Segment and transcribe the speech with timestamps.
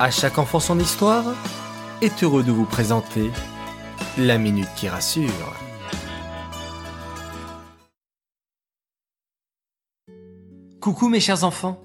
[0.00, 1.24] À chaque enfant son histoire
[2.02, 3.32] est heureux de vous présenter
[4.16, 5.56] la minute qui rassure.
[10.80, 11.82] Coucou mes chers enfants.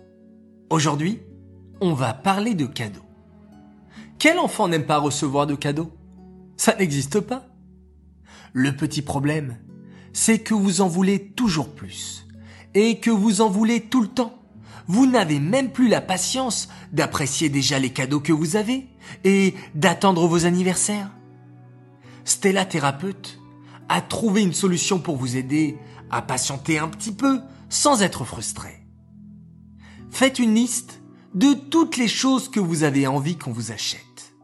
[0.70, 1.22] Aujourd'hui,
[1.82, 3.02] on va parler de cadeaux.
[4.20, 5.92] Quel enfant n'aime pas recevoir de cadeaux?
[6.56, 7.48] Ça n'existe pas.
[8.54, 9.58] Le petit problème,
[10.14, 12.28] c'est que vous en voulez toujours plus
[12.76, 14.43] et que vous en voulez tout le temps.
[14.88, 18.88] Vous n'avez même plus la patience d'apprécier déjà les cadeaux que vous avez
[19.24, 21.12] et d'attendre vos anniversaires.
[22.26, 23.40] Stella thérapeute
[23.90, 25.78] a trouvé une solution pour vous aider
[26.10, 28.86] à patienter un petit peu sans être frustré.
[30.12, 31.02] Faites une liste
[31.34, 34.36] de toutes les choses que vous avez envie qu'on vous achète.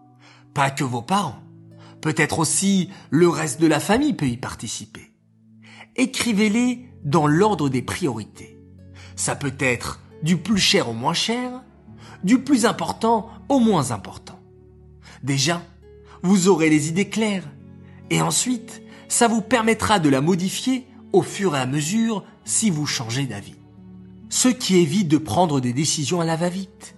[0.53, 1.43] Pas que vos parents.
[2.01, 5.13] Peut-être aussi le reste de la famille peut y participer.
[5.95, 8.57] Écrivez-les dans l'ordre des priorités.
[9.15, 11.63] Ça peut être du plus cher au moins cher,
[12.23, 14.39] du plus important au moins important.
[15.23, 15.61] Déjà,
[16.21, 17.47] vous aurez les idées claires,
[18.09, 22.85] et ensuite, ça vous permettra de la modifier au fur et à mesure si vous
[22.85, 23.55] changez d'avis.
[24.29, 26.95] Ce qui évite de prendre des décisions à la va-vite.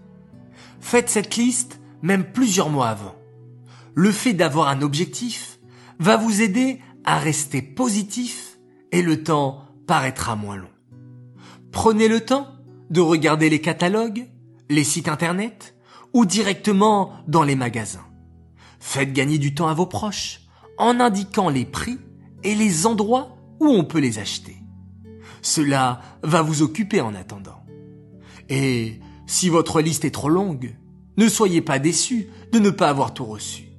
[0.80, 3.16] Faites cette liste même plusieurs mois avant.
[3.94, 5.60] Le fait d'avoir un objectif
[6.00, 8.58] va vous aider à rester positif
[8.92, 10.70] et le temps paraîtra moins long.
[11.72, 12.48] Prenez le temps
[12.92, 14.28] de regarder les catalogues,
[14.70, 15.76] les sites internet
[16.14, 18.06] ou directement dans les magasins.
[18.80, 20.42] Faites gagner du temps à vos proches
[20.78, 21.98] en indiquant les prix
[22.44, 24.58] et les endroits où on peut les acheter.
[25.42, 27.64] Cela va vous occuper en attendant.
[28.50, 30.76] Et si votre liste est trop longue,
[31.16, 33.70] ne soyez pas déçus de ne pas avoir tout reçu.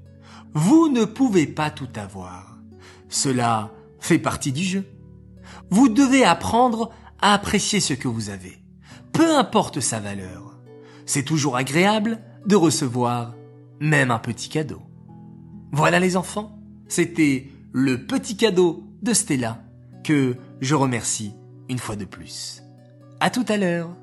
[0.55, 2.59] Vous ne pouvez pas tout avoir.
[3.11, 4.87] Cela fait partie du jeu.
[5.71, 8.63] Vous devez apprendre à apprécier ce que vous avez
[9.13, 10.59] peu importe sa valeur.
[11.07, 13.35] C'est toujours agréable de recevoir
[13.81, 14.83] même un petit cadeau.
[15.73, 19.63] Voilà les enfants, c'était le petit cadeau de Stella
[20.05, 21.33] que je remercie
[21.69, 22.63] une fois de plus.
[23.21, 23.97] À tout à l'heure.